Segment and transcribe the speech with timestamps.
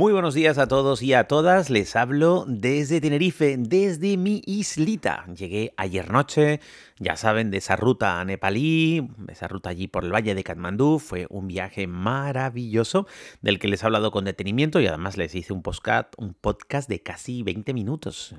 [0.00, 1.68] Muy buenos días a todos y a todas.
[1.68, 5.26] Les hablo desde Tenerife, desde mi islita.
[5.26, 6.60] Llegué ayer noche,
[6.98, 11.00] ya saben, de esa ruta a Nepalí, esa ruta allí por el valle de Katmandú.
[11.00, 13.06] Fue un viaje maravilloso
[13.42, 16.88] del que les he hablado con detenimiento y además les hice un podcast, un podcast
[16.88, 18.34] de casi 20 minutos.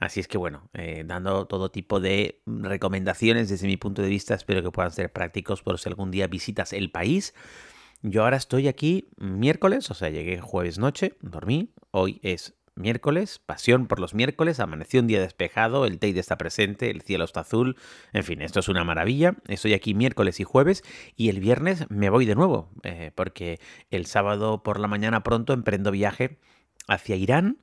[0.00, 4.34] Así es que bueno, eh, dando todo tipo de recomendaciones desde mi punto de vista,
[4.34, 7.32] espero que puedan ser prácticos por si algún día visitas el país.
[8.02, 13.88] Yo ahora estoy aquí miércoles, o sea, llegué jueves noche, dormí, hoy es miércoles, pasión
[13.88, 17.76] por los miércoles, amaneció un día despejado, el Teide está presente, el cielo está azul,
[18.12, 19.34] en fin, esto es una maravilla.
[19.48, 20.84] Estoy aquí miércoles y jueves
[21.16, 23.58] y el viernes me voy de nuevo, eh, porque
[23.90, 26.38] el sábado por la mañana pronto emprendo viaje
[26.86, 27.58] hacia Irán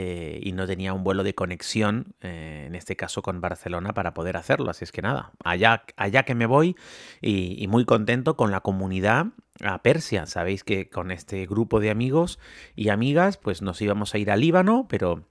[0.00, 4.14] eh, y no tenía un vuelo de conexión, eh, en este caso con Barcelona, para
[4.14, 4.70] poder hacerlo.
[4.70, 6.76] Así es que nada, allá, allá que me voy
[7.20, 9.26] y, y muy contento con la comunidad
[9.60, 10.26] a Persia.
[10.26, 12.38] Sabéis que con este grupo de amigos
[12.76, 15.24] y amigas, pues nos íbamos a ir a Líbano, pero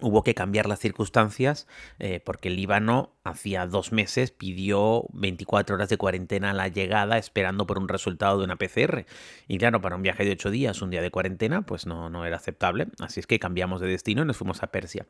[0.00, 1.66] Hubo que cambiar las circunstancias
[1.98, 7.18] eh, porque el Líbano hacía dos meses pidió 24 horas de cuarentena a la llegada
[7.18, 9.04] esperando por un resultado de una PCR.
[9.48, 12.24] Y claro, para un viaje de ocho días, un día de cuarentena, pues no, no
[12.24, 12.86] era aceptable.
[13.00, 15.06] Así es que cambiamos de destino y nos fuimos a Persia.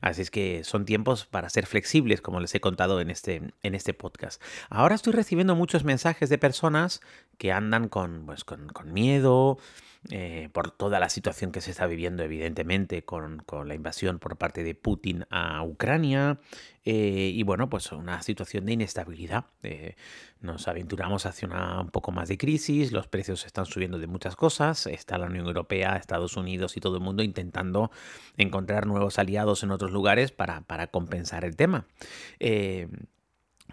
[0.00, 3.74] Así es que son tiempos para ser flexibles, como les he contado en este, en
[3.74, 4.42] este podcast.
[4.68, 7.00] Ahora estoy recibiendo muchos mensajes de personas
[7.38, 9.58] que andan con, pues, con, con miedo
[10.10, 14.62] eh, por toda la situación que se está viviendo, evidentemente, con, la invasión por parte
[14.62, 16.38] de Putin a Ucrania.
[16.84, 19.46] Eh, y bueno, pues una situación de inestabilidad.
[19.62, 19.96] Eh,
[20.40, 24.36] nos aventuramos hacia una, un poco más de crisis, los precios están subiendo de muchas
[24.36, 27.90] cosas, está la Unión Europea, Estados Unidos y todo el mundo intentando
[28.36, 31.86] encontrar nuevos aliados en otros lugares para, para compensar el tema.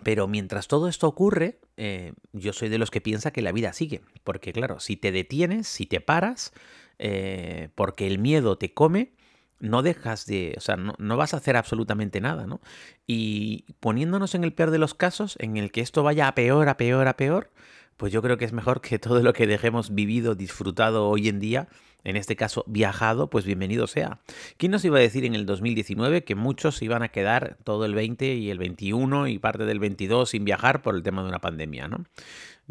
[0.04, 3.74] Pero mientras todo esto ocurre, eh, yo soy de los que piensa que la vida
[3.74, 4.02] sigue.
[4.24, 6.54] Porque claro, si te detienes, si te paras,
[6.98, 9.14] eh, porque el miedo te come,
[9.60, 12.62] no dejas de, o sea, no, no, vas a hacer absolutamente nada, ¿no?
[13.06, 16.68] Y poniéndonos en el peor de los casos, en el que esto vaya a peor,
[16.68, 17.52] a peor, a peor,
[17.98, 21.40] pues yo creo que es mejor que todo lo que dejemos vivido, disfrutado hoy en
[21.40, 21.68] día,
[22.04, 24.20] en este caso viajado, pues bienvenido sea.
[24.58, 27.94] ¿Quién nos iba a decir en el 2019 que muchos iban a quedar todo el
[27.94, 31.40] 20 y el 21 y parte del 22 sin viajar por el tema de una
[31.40, 32.06] pandemia, ¿no?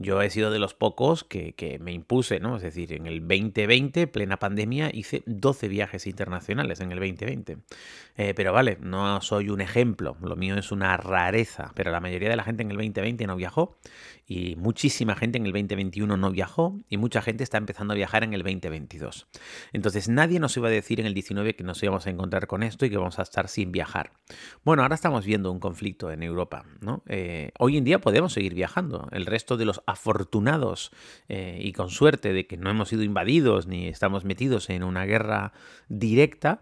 [0.03, 2.57] Yo he sido de los pocos que, me impuse, ¿no?
[2.57, 7.59] Es decir, en el 2020, plena pandemia, hice 12 viajes internacionales en el 2020.
[8.17, 12.31] Eh, pero vale, no soy un ejemplo, lo mío es una rareza, pero la mayoría
[12.31, 13.77] de la gente en el 2020 no viajó
[14.27, 18.23] y muchísima gente en el 2021 no viajó y mucha gente está empezando a viajar
[18.23, 19.27] en el 2022.
[19.73, 22.63] Entonces nadie nos iba a decir en el 19 que nos íbamos a encontrar con
[22.63, 24.13] esto y que vamos a estar sin viajar.
[24.65, 27.03] Bueno, ahora estamos viendo un conflicto en Europa, ¿no?
[27.09, 29.09] Eh, hoy en día podemos seguir viajando.
[29.11, 30.91] El resto de los afortunados
[31.29, 35.05] eh, y con suerte de que no hemos sido invadidos ni estamos metidos en una
[35.05, 35.53] guerra
[35.89, 36.61] directa,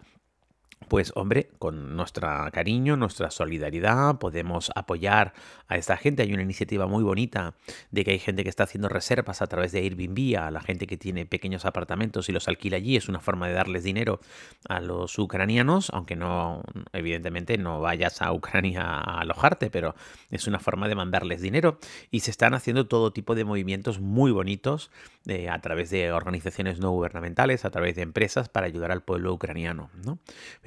[0.87, 5.33] pues hombre, con nuestro cariño, nuestra solidaridad, podemos apoyar
[5.67, 6.23] a esta gente.
[6.23, 7.53] Hay una iniciativa muy bonita
[7.91, 10.87] de que hay gente que está haciendo reservas a través de Airbnb a la gente
[10.87, 12.95] que tiene pequeños apartamentos y los alquila allí.
[12.95, 14.19] Es una forma de darles dinero
[14.67, 16.63] a los ucranianos, aunque no,
[16.93, 19.95] evidentemente no vayas a Ucrania a alojarte, pero
[20.31, 21.77] es una forma de mandarles dinero.
[22.09, 24.89] Y se están haciendo todo tipo de movimientos muy bonitos
[25.27, 29.33] eh, a través de organizaciones no gubernamentales, a través de empresas para ayudar al pueblo
[29.33, 29.89] ucraniano.
[30.03, 30.17] ¿no?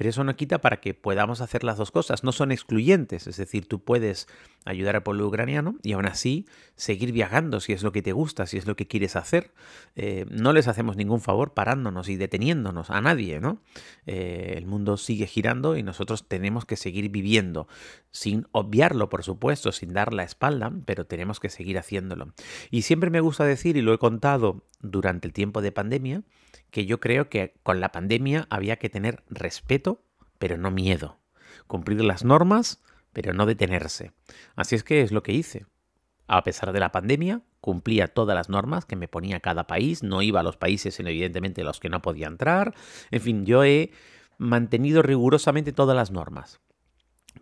[0.03, 2.25] Pero eso no quita para que podamos hacer las dos cosas.
[2.25, 4.27] No son excluyentes, es decir, tú puedes
[4.65, 8.45] ayudar al pueblo ucraniano y aún así seguir viajando si es lo que te gusta,
[8.45, 9.51] si es lo que quieres hacer.
[9.95, 13.61] Eh, no les hacemos ningún favor parándonos y deteniéndonos a nadie, ¿no?
[14.05, 17.67] Eh, el mundo sigue girando y nosotros tenemos que seguir viviendo,
[18.11, 22.33] sin obviarlo, por supuesto, sin dar la espalda, pero tenemos que seguir haciéndolo.
[22.71, 26.23] Y siempre me gusta decir, y lo he contado durante el tiempo de pandemia,
[26.71, 30.03] que yo creo que con la pandemia había que tener respeto,
[30.39, 31.19] pero no miedo.
[31.67, 32.83] Cumplir las normas,
[33.13, 34.11] pero no detenerse.
[34.55, 35.65] Así es que es lo que hice.
[36.27, 40.21] A pesar de la pandemia, cumplía todas las normas que me ponía cada país, no
[40.21, 42.73] iba a los países, evidentemente, los que no podía entrar.
[43.11, 43.91] En fin, yo he
[44.37, 46.59] mantenido rigurosamente todas las normas.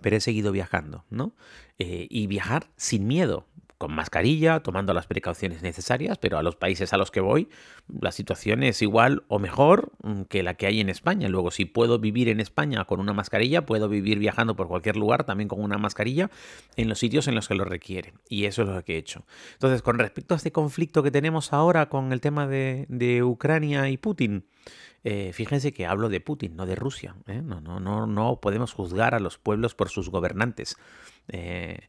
[0.02, 1.36] Pero he seguido viajando, ¿no?
[1.78, 3.48] Eh, y viajar sin miedo
[3.82, 7.50] con mascarilla, tomando las precauciones necesarias, pero a los países a los que voy
[8.00, 11.28] la situación es igual o mejor mm, que la que hay en España.
[11.30, 15.24] Luego, si puedo vivir en España con una mascarilla, puedo vivir viajando por cualquier lugar
[15.24, 16.30] también con una mascarilla
[16.76, 18.14] en los sitios en los que lo requiere.
[18.30, 19.26] Y eso es lo que he hecho.
[19.54, 23.90] Entonces, con respecto a este conflicto que tenemos ahora con el tema de, de Ucrania
[23.90, 24.46] y Putin,
[25.04, 27.16] eh, fíjense que hablo de Putin, no de Rusia.
[27.28, 27.42] ¿eh?
[27.44, 30.76] No, no, no, no podemos juzgar a los pueblos por sus gobernantes.
[31.28, 31.88] Eh,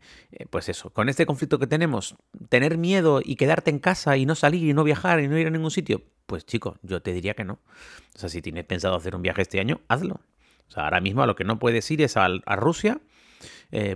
[0.51, 2.17] pues eso, con este conflicto que tenemos,
[2.49, 5.47] tener miedo y quedarte en casa y no salir y no viajar y no ir
[5.47, 7.59] a ningún sitio, pues chico, yo te diría que no.
[8.15, 10.21] O sea, si tienes pensado hacer un viaje este año, hazlo.
[10.69, 13.01] O sea, ahora mismo a lo que no puedes ir es a, Rusia,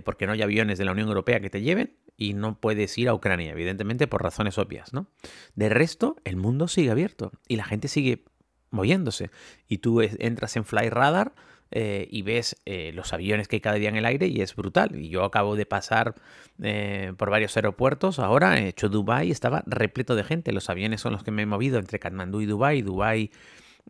[0.03, 3.09] porque no hay aviones de la Unión Europea que te lleven, y no puedes ir
[3.09, 5.07] a Ucrania, evidentemente por razones obvias, ¿no?
[5.55, 8.25] De resto, el mundo sigue abierto y la gente sigue
[8.71, 9.31] moviéndose.
[9.67, 11.33] Y tú entras en Fly Radar
[11.71, 14.55] eh, y ves eh, los aviones que hay cada día en el aire y es
[14.55, 14.95] brutal.
[14.95, 16.15] Y yo acabo de pasar
[16.61, 20.51] eh, por varios aeropuertos ahora, he hecho Dubai estaba repleto de gente.
[20.51, 23.31] Los aviones son los que me he movido entre Katmandú y Dubai, Dubai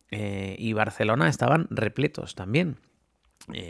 [0.09, 2.77] y Barcelona estaban repletos también.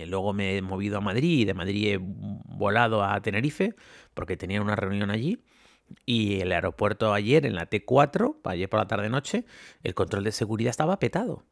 [0.08, 3.76] luego me he movido a Madrid y de Madrid he volado a Tenerife
[4.14, 5.40] porque tenía una reunión allí.
[6.06, 9.46] Y el aeropuerto ayer, en la T4, ayer por la tarde-noche,
[9.84, 11.44] el control de seguridad estaba petado.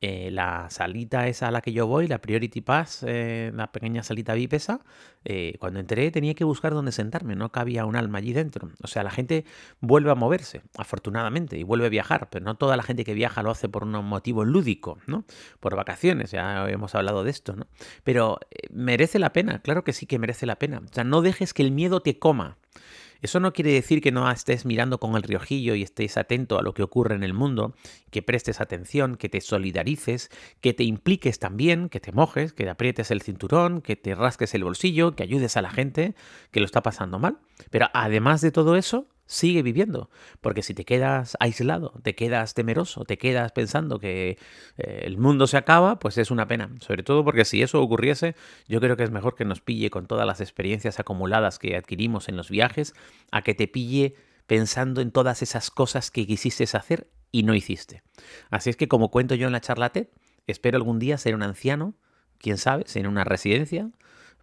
[0.00, 4.04] Eh, la salita esa a la que yo voy, la Priority Pass, eh, la pequeña
[4.04, 4.80] salita VIP esa,
[5.24, 8.70] eh, cuando entré tenía que buscar dónde sentarme, no cabía un alma allí dentro.
[8.80, 9.44] O sea, la gente
[9.80, 13.42] vuelve a moverse, afortunadamente, y vuelve a viajar, pero no toda la gente que viaja
[13.42, 15.24] lo hace por un motivo lúdico, ¿no?
[15.58, 17.66] Por vacaciones, ya hemos hablado de esto, ¿no?
[18.04, 18.38] Pero
[18.70, 20.78] merece la pena, claro que sí que merece la pena.
[20.78, 22.56] O sea, no dejes que el miedo te coma.
[23.20, 26.62] Eso no quiere decir que no estés mirando con el riojillo y estés atento a
[26.62, 27.74] lo que ocurre en el mundo,
[28.10, 30.30] que prestes atención, que te solidarices,
[30.60, 34.64] que te impliques también, que te mojes, que aprietes el cinturón, que te rasques el
[34.64, 36.14] bolsillo, que ayudes a la gente
[36.50, 37.38] que lo está pasando mal.
[37.70, 40.10] Pero además de todo eso, sigue viviendo.
[40.40, 44.38] Porque si te quedas aislado, te quedas temeroso, te quedas pensando que
[44.78, 46.70] eh, el mundo se acaba, pues es una pena.
[46.80, 48.34] Sobre todo porque si eso ocurriese,
[48.66, 52.28] yo creo que es mejor que nos pille con todas las experiencias acumuladas que adquirimos
[52.28, 52.94] en los viajes,
[53.30, 54.16] a que te pille
[54.46, 58.02] pensando en todas esas cosas que quisiste hacer y no hiciste.
[58.50, 60.10] Así es que como cuento yo en la charlate,
[60.46, 61.94] espero algún día ser un anciano,
[62.38, 63.90] quién sabe, en una residencia,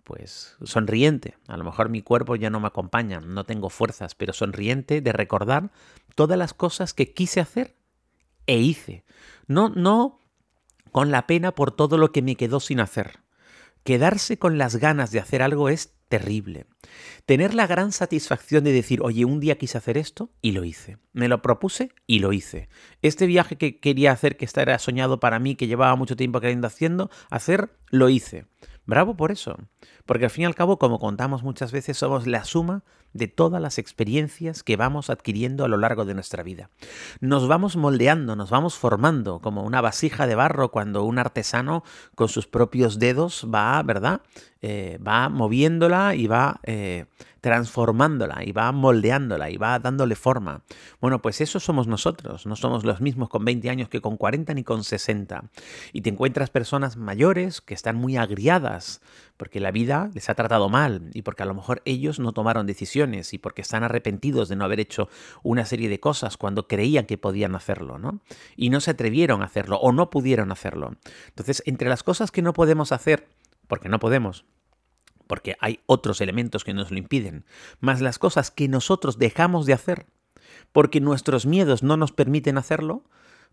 [0.06, 1.36] pues sonriente.
[1.48, 5.12] A lo mejor mi cuerpo ya no me acompaña, no tengo fuerzas, pero sonriente de
[5.12, 5.72] recordar
[6.16, 7.76] todas las cosas que quise hacer
[8.48, 9.04] e hice.
[9.48, 10.20] No, no
[10.92, 13.20] con la pena por todo lo que me quedó sin hacer.
[13.84, 16.68] Quedarse con las ganas de hacer algo es terrible.
[17.26, 20.98] Tener la gran satisfacción de decir, oye, un día quise hacer esto y lo hice.
[21.14, 22.70] Me lo propuse y lo hice.
[23.02, 26.68] Este viaje que quería hacer, que era soñado para mí, que llevaba mucho tiempo queriendo
[26.68, 28.46] haciendo, hacer, lo hice.
[28.86, 29.58] Bravo por eso.
[30.06, 32.84] Porque al fin y al cabo, como contamos muchas veces, somos la suma
[33.16, 36.70] de todas las experiencias que vamos adquiriendo a lo largo de nuestra vida.
[37.22, 41.84] Nos vamos moldeando, nos vamos formando como una vasija de barro cuando un artesano
[42.14, 44.22] con sus propios dedos va, ¿verdad?
[44.62, 47.06] Eh, va moviéndola y va eh,
[47.40, 50.64] transformándola y va moldeándola y va dándole forma.
[51.00, 54.56] Bueno, pues eso somos nosotros, no somos los mismos con 20 años que con 40
[54.56, 55.44] ni con 60.
[55.94, 59.02] Y te encuentras personas mayores que están muy agriadas
[59.38, 62.66] porque la vida les ha tratado mal y porque a lo mejor ellos no tomaron
[62.66, 65.10] decisiones y porque están arrepentidos de no haber hecho
[65.44, 68.22] una serie de cosas cuando creían que podían hacerlo, ¿no?
[68.56, 70.96] Y no se atrevieron a hacerlo o no pudieron hacerlo.
[71.28, 73.28] Entonces, entre las cosas que no podemos hacer,
[73.68, 74.46] porque no podemos,
[75.28, 77.46] porque hay otros elementos que nos lo impiden,
[77.80, 80.06] más las cosas que nosotros dejamos de hacer,
[80.72, 83.04] porque nuestros miedos no nos permiten hacerlo,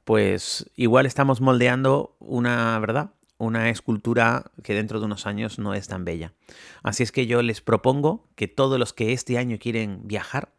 [0.05, 3.13] pues igual estamos moldeando una, ¿verdad?
[3.43, 6.33] Una escultura que dentro de unos años no es tan bella.
[6.85, 10.53] Así es que yo les propongo que todos los que este año quieren viajar,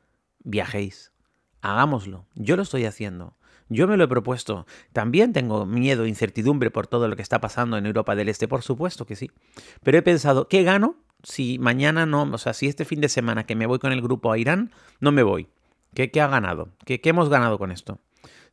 [0.43, 1.13] viajéis.
[1.61, 2.25] Hagámoslo.
[2.35, 3.37] Yo lo estoy haciendo.
[3.69, 4.65] Yo me lo he propuesto.
[4.91, 8.63] También tengo miedo, incertidumbre por todo lo que está pasando en Europa del Este, por
[8.63, 9.31] supuesto que sí.
[9.81, 13.45] Pero he pensado, ¿qué gano si mañana no, o sea, si este fin de semana
[13.45, 15.47] que me voy con el grupo a Irán, no me voy?
[15.93, 16.67] ¿Qué, ha ganado?
[16.85, 17.99] ¿Qué, ¿Qué hemos ganado con esto?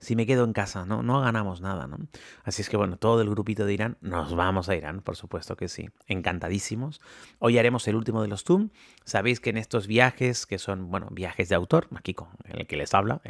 [0.01, 1.03] Si me quedo en casa, ¿no?
[1.03, 1.99] No ganamos nada, ¿no?
[2.43, 5.57] Así es que bueno, todo el grupito de Irán, nos vamos a Irán, por supuesto
[5.57, 5.91] que sí.
[6.07, 7.01] Encantadísimos.
[7.39, 8.71] Hoy haremos el último de los TUM.
[9.05, 12.77] Sabéis que en estos viajes, que son, bueno, viajes de autor, aquí con el que
[12.77, 13.21] les habla,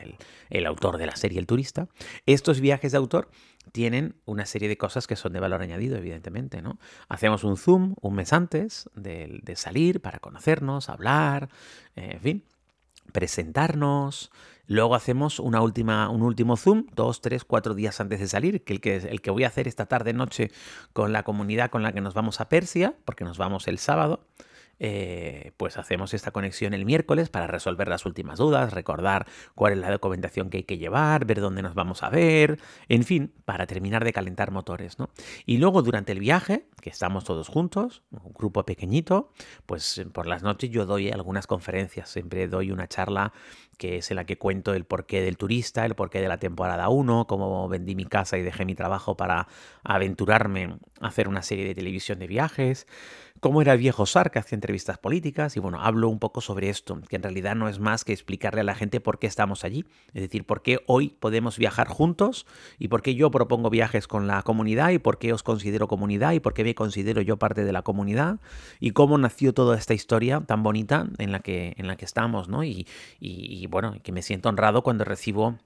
[0.49, 1.89] el, autor de la serie El Turista,
[2.27, 3.31] estos viajes de autor
[3.73, 6.79] tienen una serie de cosas que son de valor añadido, evidentemente, ¿no?
[7.09, 11.49] Hacemos un Zoom un mes antes de, de salir para conocernos, hablar,
[11.97, 12.45] en fin,
[13.11, 14.31] presentarnos,
[14.71, 18.75] Luego hacemos una última, un último Zoom, dos, tres, cuatro días antes de salir, que
[18.75, 20.53] el, que el que voy a hacer esta tarde noche
[20.93, 24.21] con la comunidad con la que nos vamos a Persia, porque nos vamos el sábado.
[24.83, 29.79] Eh, pues hacemos esta conexión el miércoles para resolver las últimas dudas, recordar cuál es
[29.79, 32.59] la documentación que hay que llevar, ver dónde nos vamos a ver,
[32.89, 35.11] en fin, para terminar de calentar motores, ¿no?
[35.45, 39.33] Y luego durante el viaje, que estamos todos juntos, un grupo pequeñito,
[39.67, 43.35] pues por las noches yo doy algunas conferencias, siempre doy una charla
[43.81, 46.91] que es en la que cuento el porqué del turista, el porqué de la temporada
[46.91, 49.49] 1, cómo vendí mi casa y dejé mi trabajo para
[49.83, 52.87] aventurarme a hacer una serie de televisión de viajes,
[53.41, 54.57] cómo era el viejo Sar que hacía
[54.99, 58.13] políticas y bueno, hablo un poco sobre esto, que en realidad no es más que
[58.13, 59.85] explicarle a la gente por qué estamos allí,
[60.15, 62.47] es decir, por qué hoy podemos viajar juntos
[62.79, 66.33] y por qué yo propongo viajes con la comunidad y por qué os considero comunidad
[66.33, 68.41] y por qué me considero yo parte de la comunidad
[68.79, 72.49] y cómo nació toda esta historia tan bonita en la que, en la que estamos,
[72.49, 72.65] ¿no?
[72.65, 72.87] Y,
[73.19, 75.59] y, y bueno, que me siento honrado cuando recibo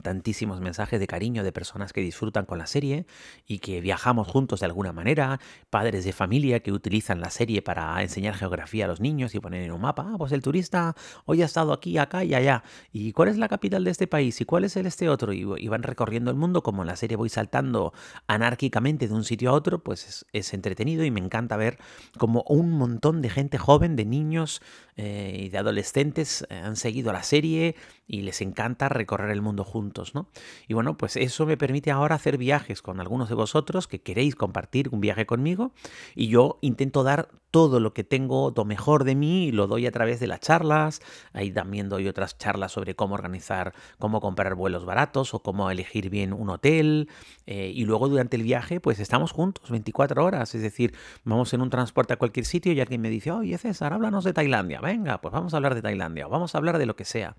[0.00, 3.06] tantísimos mensajes de cariño de personas que disfrutan con la serie
[3.46, 5.38] y que viajamos juntos de alguna manera,
[5.70, 9.62] padres de familia que utilizan la serie para enseñar geografía a los niños y poner
[9.62, 10.94] en un mapa, ah, pues el turista
[11.26, 14.40] hoy ha estado aquí, acá y allá, y cuál es la capital de este país
[14.40, 17.16] y cuál es el este otro, y, van recorriendo el mundo como en la serie
[17.16, 17.94] voy saltando
[18.26, 21.78] anárquicamente de un sitio a otro, pues es, entretenido y me encanta ver
[22.18, 24.60] como un montón de gente joven, de niños
[24.96, 29.64] eh, y de adolescentes eh, han seguido la serie y les encanta recorrer el mundo
[29.64, 30.28] juntos ¿no?
[30.68, 34.34] Y bueno, pues eso me permite ahora hacer viajes con algunos de vosotros que queréis
[34.34, 35.72] compartir un viaje conmigo
[36.14, 39.92] y yo intento dar todo lo que tengo, lo mejor de mí, lo doy a
[39.92, 41.02] través de las charlas.
[41.34, 46.08] Ahí también doy otras charlas sobre cómo organizar, cómo comprar vuelos baratos o cómo elegir
[46.08, 47.10] bien un hotel.
[47.46, 50.54] Eh, y luego durante el viaje, pues estamos juntos 24 horas.
[50.54, 50.94] Es decir,
[51.24, 54.32] vamos en un transporte a cualquier sitio y alguien me dice, oye César, háblanos de
[54.32, 54.80] Tailandia.
[54.82, 57.36] Venga, pues vamos a hablar de Tailandia o vamos a hablar de lo que sea.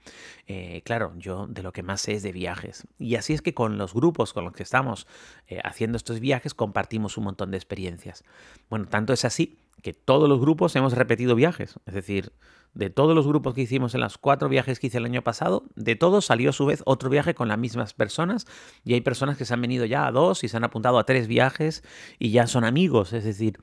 [0.47, 2.87] Eh, claro, yo de lo que más sé es de viajes.
[2.97, 5.07] Y así es que con los grupos con los que estamos
[5.47, 8.23] eh, haciendo estos viajes compartimos un montón de experiencias.
[8.69, 11.75] Bueno, tanto es así que todos los grupos hemos repetido viajes.
[11.85, 12.31] Es decir,
[12.73, 15.65] de todos los grupos que hicimos en los cuatro viajes que hice el año pasado,
[15.75, 18.47] de todos salió a su vez otro viaje con las mismas personas.
[18.85, 21.05] Y hay personas que se han venido ya a dos y se han apuntado a
[21.05, 21.83] tres viajes
[22.19, 23.11] y ya son amigos.
[23.11, 23.59] Es decir,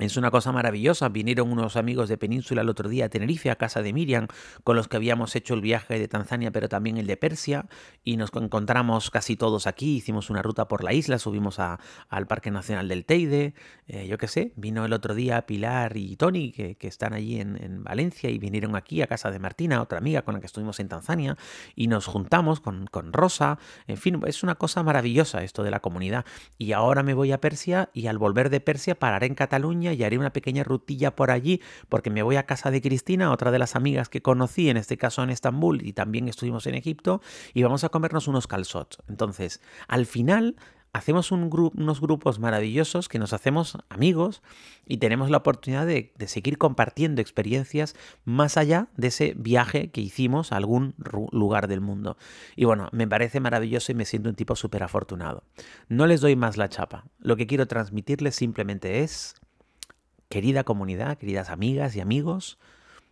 [0.00, 1.08] es una cosa maravillosa.
[1.08, 4.28] Vinieron unos amigos de Península el otro día a Tenerife, a casa de Miriam,
[4.64, 7.66] con los que habíamos hecho el viaje de Tanzania, pero también el de Persia,
[8.02, 9.96] y nos encontramos casi todos aquí.
[9.96, 13.54] Hicimos una ruta por la isla, subimos al Parque Nacional del Teide.
[13.86, 17.84] Eh, yo qué sé, vino el otro día Pilar y Tony, que, están allí en,
[17.84, 20.88] Valencia, y vinieron aquí a casa de Martina, otra amiga con la que estuvimos en
[20.88, 21.36] Tanzania,
[21.74, 23.58] y nos juntamos con, con Rosa.
[23.86, 26.24] En fin, es una cosa maravillosa esto de la comunidad.
[26.58, 30.04] Y ahora me voy a Persia, y al volver de Persia pararé en Cataluña y
[30.04, 33.58] haré una pequeña rutilla por allí porque me voy a casa de Cristina, otra de
[33.58, 37.20] las amigas que conocí, en este caso en Estambul y también estuvimos en Egipto,
[37.54, 38.98] y vamos a comernos unos calzots.
[39.08, 40.56] Entonces, al final
[40.92, 44.42] hacemos unos grupos maravillosos que nos hacemos amigos
[44.86, 47.94] y tenemos la oportunidad de, de, seguir compartiendo experiencias
[48.24, 50.94] más allá de ese viaje que hicimos a algún
[51.30, 52.16] lugar del mundo.
[52.56, 55.44] Y bueno, me parece maravilloso y me siento un tipo súper afortunado.
[55.88, 57.04] No les doy más la chapa.
[57.20, 59.39] Lo que quiero transmitirles simplemente es
[60.30, 62.60] Querida comunidad, queridas amigas y amigos,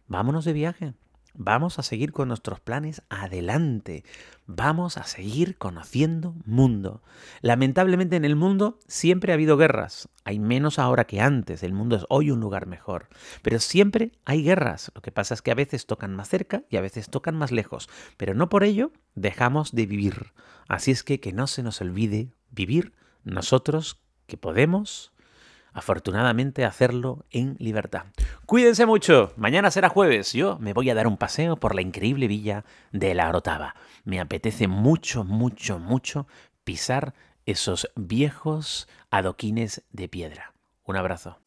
[0.07, 0.95] vámonos de viaje.
[1.35, 4.05] Vamos a seguir con nuestros planes adelante.
[4.47, 7.03] Vamos a seguir conociendo mundo.
[7.41, 10.09] Lamentablemente en el mundo siempre ha habido guerras.
[10.23, 11.65] Hay menos ahora que antes.
[11.65, 13.09] El mundo es hoy un lugar mejor.
[13.43, 14.93] Pero siempre hay guerras.
[14.95, 17.51] Lo que pasa es que a veces tocan más cerca y a veces tocan más
[17.51, 17.89] lejos.
[18.17, 20.33] Pero no por ello dejamos de vivir.
[20.69, 22.95] Así es que que no se nos olvide vivir
[23.25, 25.11] nosotros que podemos
[25.73, 28.05] afortunadamente hacerlo en libertad.
[28.47, 32.29] Cuídense mucho, mañana será jueves, yo me voy a dar un paseo por la increíble
[32.29, 33.75] villa de la Orotava.
[34.05, 36.27] Me apetece mucho, mucho, mucho
[36.65, 37.15] pisar
[37.47, 40.53] esos viejos adoquines de piedra.
[40.85, 41.39] Un abrazo.